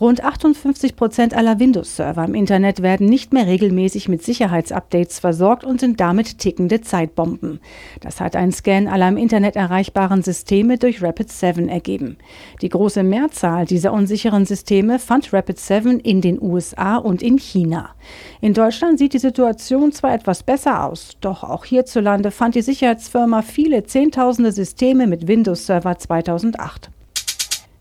Rund 0.00 0.24
58 0.24 0.96
Prozent 0.96 1.34
aller 1.34 1.60
Windows-Server 1.60 2.24
im 2.24 2.34
Internet 2.34 2.82
werden 2.82 3.08
nicht 3.08 3.32
mehr 3.32 3.46
regelmäßig 3.46 4.08
mit 4.08 4.24
Sicherheitsupdates 4.24 5.20
versorgt 5.20 5.62
und 5.62 5.78
sind 5.78 6.00
damit 6.00 6.38
tickende 6.38 6.80
Zeitbomben. 6.80 7.60
Das 8.00 8.20
hat 8.20 8.34
ein 8.34 8.50
Scan 8.50 8.88
aller 8.88 9.06
im 9.06 9.16
Internet 9.16 9.54
erreichbaren 9.54 10.24
Systeme 10.24 10.78
durch 10.78 10.98
Rapid7 10.98 11.68
ergeben. 11.68 12.16
Die 12.60 12.70
große 12.70 13.04
Mehrzahl 13.04 13.66
dieser 13.66 13.92
unsicheren 13.92 14.46
Systeme 14.46 14.98
fand 14.98 15.28
Rapid7 15.28 16.00
in 16.00 16.20
den 16.20 16.42
USA 16.42 16.96
und 16.96 17.22
in 17.22 17.38
China. 17.38 17.90
In 18.40 18.52
Deutschland 18.52 18.98
sieht 18.98 19.12
die 19.12 19.20
Situation 19.20 19.92
zwar 19.92 20.12
etwas 20.12 20.42
besser 20.42 20.82
aus, 20.86 21.16
doch 21.20 21.44
auch 21.44 21.64
hierzulande 21.64 22.32
fand 22.32 22.56
die 22.56 22.62
Sicherheitsfirma 22.62 23.42
viele 23.42 23.84
Zehntausende 23.84 24.50
Systeme 24.50 25.06
mit 25.06 25.28
Windows 25.28 25.66
Server 25.66 25.96
2008. 25.96 26.90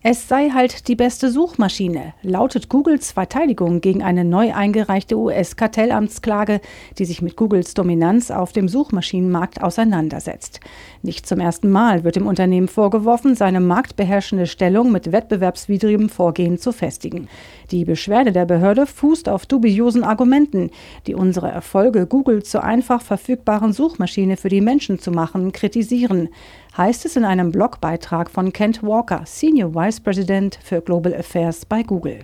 Es 0.00 0.28
sei 0.28 0.50
halt 0.50 0.86
die 0.86 0.94
beste 0.94 1.28
Suchmaschine, 1.28 2.14
lautet 2.22 2.68
Googles 2.68 3.10
Verteidigung 3.10 3.80
gegen 3.80 4.04
eine 4.04 4.24
neu 4.24 4.54
eingereichte 4.54 5.18
US-Kartellamtsklage, 5.18 6.60
die 6.98 7.04
sich 7.04 7.20
mit 7.20 7.34
Googles 7.34 7.74
Dominanz 7.74 8.30
auf 8.30 8.52
dem 8.52 8.68
Suchmaschinenmarkt 8.68 9.60
auseinandersetzt. 9.60 10.60
Nicht 11.02 11.26
zum 11.26 11.40
ersten 11.40 11.68
Mal 11.68 12.04
wird 12.04 12.14
dem 12.14 12.28
Unternehmen 12.28 12.68
vorgeworfen, 12.68 13.34
seine 13.34 13.58
marktbeherrschende 13.58 14.46
Stellung 14.46 14.92
mit 14.92 15.10
wettbewerbswidrigem 15.10 16.08
Vorgehen 16.10 16.58
zu 16.58 16.70
festigen. 16.70 17.26
Die 17.72 17.84
Beschwerde 17.84 18.30
der 18.30 18.46
Behörde 18.46 18.86
fußt 18.86 19.28
auf 19.28 19.46
dubiosen 19.46 20.04
Argumenten, 20.04 20.70
die 21.08 21.16
unsere 21.16 21.50
Erfolge, 21.50 22.06
Google 22.06 22.44
zur 22.44 22.62
einfach 22.62 23.02
verfügbaren 23.02 23.72
Suchmaschine 23.72 24.36
für 24.36 24.48
die 24.48 24.60
Menschen 24.60 25.00
zu 25.00 25.10
machen, 25.10 25.50
kritisieren 25.50 26.28
heißt 26.78 27.04
es 27.04 27.16
in 27.16 27.24
einem 27.24 27.50
Blogbeitrag 27.50 28.30
von 28.30 28.52
Kent 28.52 28.82
Walker, 28.82 29.22
Senior 29.26 29.74
Vice 29.74 29.87
President 29.96 30.58
für 30.62 30.80
Global 30.80 31.14
Affairs 31.14 31.64
bei 31.64 31.82
Google. 31.82 32.20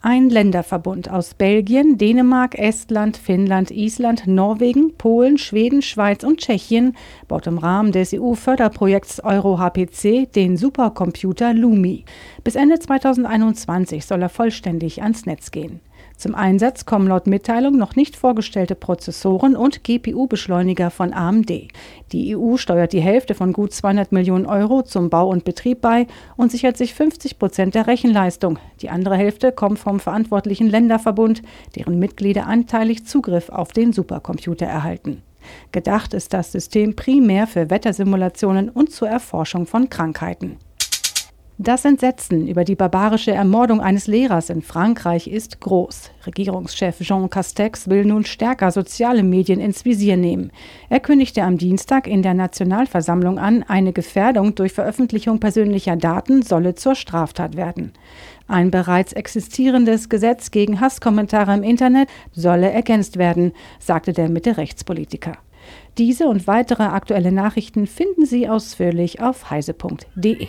Ein 0.00 0.30
Länderverbund 0.30 1.10
aus 1.10 1.34
Belgien, 1.34 1.98
Dänemark, 1.98 2.56
Estland, 2.56 3.16
Finnland, 3.16 3.72
Island, 3.72 4.28
Norwegen, 4.28 4.94
Polen, 4.96 5.38
Schweden, 5.38 5.82
Schweiz 5.82 6.22
und 6.22 6.38
Tschechien 6.38 6.96
baut 7.26 7.48
im 7.48 7.58
Rahmen 7.58 7.90
des 7.90 8.14
EU-Förderprojekts 8.14 9.24
EuroHPC 9.24 10.32
den 10.32 10.56
Supercomputer 10.56 11.52
Lumi. 11.52 12.04
Bis 12.44 12.54
Ende 12.54 12.78
2021 12.78 14.06
soll 14.06 14.22
er 14.22 14.28
vollständig 14.28 15.02
ans 15.02 15.26
Netz 15.26 15.50
gehen. 15.50 15.80
Zum 16.18 16.34
Einsatz 16.34 16.84
kommen 16.84 17.06
laut 17.06 17.28
Mitteilung 17.28 17.78
noch 17.78 17.94
nicht 17.94 18.16
vorgestellte 18.16 18.74
Prozessoren 18.74 19.54
und 19.54 19.84
GPU-Beschleuniger 19.84 20.90
von 20.90 21.12
AMD. 21.12 21.68
Die 22.10 22.36
EU 22.36 22.56
steuert 22.56 22.92
die 22.92 23.00
Hälfte 23.00 23.36
von 23.36 23.52
gut 23.52 23.72
200 23.72 24.10
Millionen 24.10 24.44
Euro 24.44 24.82
zum 24.82 25.10
Bau 25.10 25.28
und 25.28 25.44
Betrieb 25.44 25.80
bei 25.80 26.08
und 26.36 26.50
sichert 26.50 26.76
sich 26.76 26.92
50 26.92 27.38
Prozent 27.38 27.76
der 27.76 27.86
Rechenleistung. 27.86 28.58
Die 28.82 28.90
andere 28.90 29.14
Hälfte 29.14 29.52
kommt 29.52 29.78
vom 29.78 30.00
verantwortlichen 30.00 30.68
Länderverbund, 30.68 31.40
deren 31.76 32.00
Mitglieder 32.00 32.48
anteilig 32.48 33.06
Zugriff 33.06 33.48
auf 33.48 33.70
den 33.70 33.92
Supercomputer 33.92 34.66
erhalten. 34.66 35.22
Gedacht 35.70 36.14
ist 36.14 36.34
das 36.34 36.50
System 36.50 36.96
primär 36.96 37.46
für 37.46 37.70
Wettersimulationen 37.70 38.70
und 38.70 38.90
zur 38.90 39.08
Erforschung 39.08 39.66
von 39.66 39.88
Krankheiten. 39.88 40.58
Das 41.60 41.84
Entsetzen 41.84 42.46
über 42.46 42.62
die 42.62 42.76
barbarische 42.76 43.32
Ermordung 43.32 43.80
eines 43.80 44.06
Lehrers 44.06 44.48
in 44.48 44.62
Frankreich 44.62 45.26
ist 45.26 45.60
groß. 45.60 46.12
Regierungschef 46.24 47.00
Jean 47.00 47.28
Castex 47.28 47.88
will 47.88 48.04
nun 48.04 48.24
stärker 48.24 48.70
soziale 48.70 49.24
Medien 49.24 49.58
ins 49.58 49.84
Visier 49.84 50.16
nehmen. 50.16 50.52
Er 50.88 51.00
kündigte 51.00 51.42
am 51.42 51.58
Dienstag 51.58 52.06
in 52.06 52.22
der 52.22 52.34
Nationalversammlung 52.34 53.40
an, 53.40 53.64
eine 53.64 53.92
Gefährdung 53.92 54.54
durch 54.54 54.72
Veröffentlichung 54.72 55.40
persönlicher 55.40 55.96
Daten 55.96 56.42
solle 56.42 56.76
zur 56.76 56.94
Straftat 56.94 57.56
werden. 57.56 57.92
Ein 58.46 58.70
bereits 58.70 59.12
existierendes 59.12 60.08
Gesetz 60.08 60.52
gegen 60.52 60.80
Hasskommentare 60.80 61.54
im 61.54 61.64
Internet 61.64 62.08
solle 62.30 62.70
ergänzt 62.70 63.18
werden, 63.18 63.52
sagte 63.80 64.12
der 64.12 64.28
Mitte-Rechtspolitiker. 64.28 65.38
Diese 65.98 66.28
und 66.28 66.46
weitere 66.46 66.84
aktuelle 66.84 67.32
Nachrichten 67.32 67.88
finden 67.88 68.26
Sie 68.26 68.48
ausführlich 68.48 69.20
auf 69.20 69.50
heise.de. 69.50 70.46